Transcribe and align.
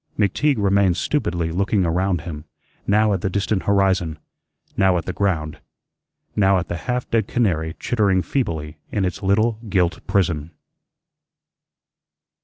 McTeague 0.17 0.55
remained 0.57 0.97
stupidly 0.97 1.51
looking 1.51 1.85
around 1.85 2.21
him, 2.21 2.45
now 2.87 3.13
at 3.13 3.21
the 3.21 3.29
distant 3.29 3.61
horizon, 3.65 4.17
now 4.75 4.97
at 4.97 5.05
the 5.05 5.13
ground, 5.13 5.59
now 6.35 6.57
at 6.57 6.69
the 6.69 6.77
half 6.89 7.07
dead 7.11 7.27
canary 7.27 7.75
chittering 7.79 8.23
feebly 8.23 8.79
in 8.91 9.05
its 9.05 9.21
little 9.21 9.59
gilt 9.69 9.99
prison. 10.07 10.53